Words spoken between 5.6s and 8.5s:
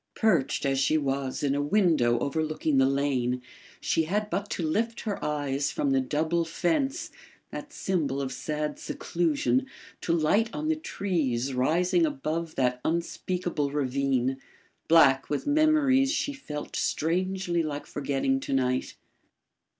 from the double fence (that symbol of